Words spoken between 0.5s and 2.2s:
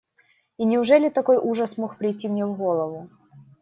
И неужели такой ужас мог